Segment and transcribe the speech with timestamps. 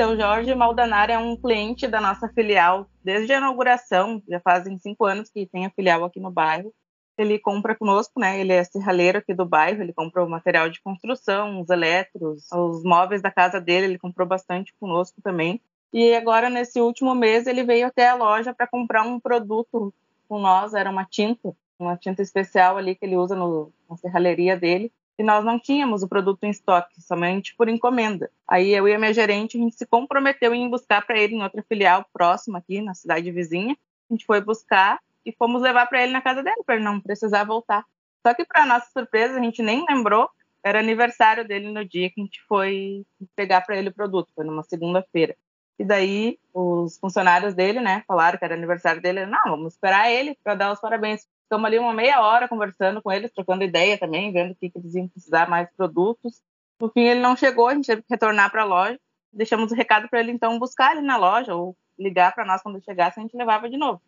[0.00, 5.04] seu Jorge Maldanar é um cliente da nossa filial desde a inauguração, já fazem cinco
[5.04, 6.72] anos que tem a filial aqui no bairro.
[7.18, 8.40] Ele compra conosco, né?
[8.40, 13.20] Ele é serralheiro aqui do bairro, ele comprou material de construção, os eletros, os móveis
[13.20, 15.60] da casa dele, ele comprou bastante conosco também.
[15.92, 19.92] E agora, nesse último mês, ele veio até a loja para comprar um produto
[20.26, 24.56] com nós, era uma tinta, uma tinta especial ali que ele usa no, na serralheria
[24.56, 28.30] dele e nós não tínhamos o produto em estoque, somente por encomenda.
[28.48, 31.42] Aí eu e a minha gerente, a gente se comprometeu em buscar para ele em
[31.42, 33.76] outra filial próxima aqui, na cidade vizinha.
[34.08, 36.98] A gente foi buscar e fomos levar para ele na casa dele, para ele não
[36.98, 37.84] precisar voltar.
[38.26, 40.26] Só que, para nossa surpresa, a gente nem lembrou,
[40.64, 43.04] era aniversário dele no dia que a gente foi
[43.36, 45.36] pegar para ele o produto, foi numa segunda-feira.
[45.78, 49.26] E daí os funcionários dele, né, falaram que era aniversário dele.
[49.26, 51.28] Não, vamos esperar ele para dar os parabéns.
[51.50, 54.78] Ficamos ali uma meia hora conversando com eles, trocando ideia também, vendo o que, que
[54.78, 56.40] eles iam precisar mais produtos.
[56.80, 59.00] No fim, ele não chegou, a gente teve que retornar para a loja.
[59.32, 62.80] Deixamos o recado para ele, então, buscar ele na loja ou ligar para nós quando
[62.84, 64.00] chegasse, a gente levava de novo.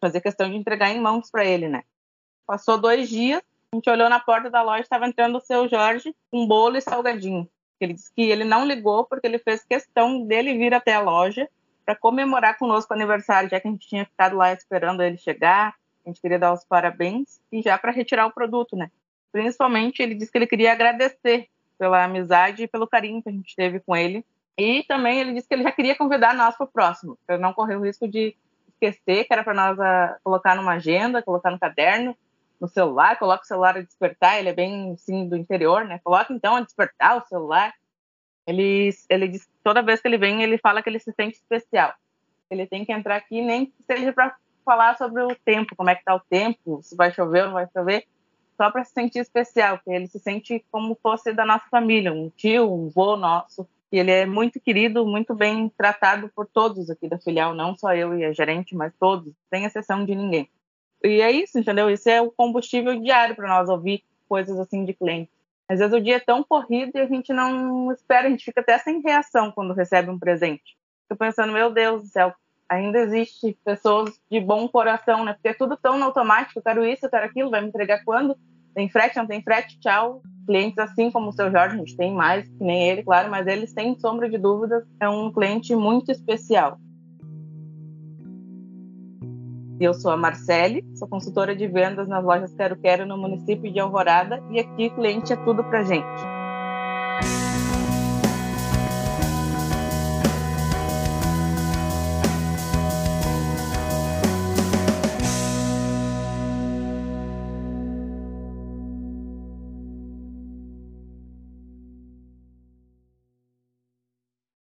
[0.00, 1.82] Fazer questão de entregar em mãos para ele, né?
[2.46, 6.16] Passou dois dias, a gente olhou na porta da loja, estava entrando o seu Jorge
[6.30, 7.46] com bolo e salgadinho.
[7.78, 11.46] Ele disse que ele não ligou porque ele fez questão dele vir até a loja
[11.84, 15.74] para comemorar conosco o aniversário, já que a gente tinha ficado lá esperando ele chegar,
[16.06, 18.90] a gente queria dar os parabéns e já para retirar o produto, né?
[19.32, 21.48] Principalmente, ele disse que ele queria agradecer
[21.78, 24.24] pela amizade e pelo carinho que a gente teve com ele.
[24.56, 27.52] E também ele disse que ele já queria convidar nós para o próximo, para não
[27.52, 28.34] correr o risco de
[28.68, 32.16] esquecer, que era para nós a, ah, colocar numa agenda, colocar no caderno,
[32.60, 36.00] no celular, coloca o celular a despertar, ele é bem assim do interior, né?
[36.02, 37.74] Coloca então a despertar o celular.
[38.46, 41.92] Ele, ele diz toda vez que ele vem, ele fala que ele se sente especial.
[42.48, 45.94] Ele tem que entrar aqui, nem que seja para falar sobre o tempo, como é
[45.94, 48.04] que tá o tempo, se vai chover ou não vai chover,
[48.56, 52.28] só para se sentir especial, porque ele se sente como fosse da nossa família, um
[52.30, 53.68] tio, um vô nosso.
[53.92, 57.94] E ele é muito querido, muito bem tratado por todos aqui da filial, não só
[57.94, 60.50] eu e a gerente, mas todos, sem exceção de ninguém.
[61.04, 61.88] E é isso, entendeu?
[61.88, 65.30] Isso é o combustível diário para nós ouvir coisas assim de cliente.
[65.68, 68.60] Às vezes o dia é tão corrido e a gente não espera, a gente fica
[68.60, 70.76] até sem reação quando recebe um presente.
[71.08, 72.34] Fico pensando, meu Deus do céu,
[72.68, 75.34] ainda existe pessoas de bom coração, né?
[75.34, 78.36] Porque é tudo tão automático, eu quero isso, eu quero aquilo, vai me entregar quando?
[78.74, 80.22] Tem frete, não tem frete, tchau.
[80.46, 83.46] Clientes assim como o seu Jorge, a gente tem mais, que nem ele, claro, mas
[83.46, 86.78] eles, sem sombra de dúvidas, é um cliente muito especial.
[89.78, 93.78] Eu sou a Marcele, sou consultora de vendas nas lojas Quero Quero no município de
[93.78, 96.36] Alvorada e aqui cliente é tudo pra gente.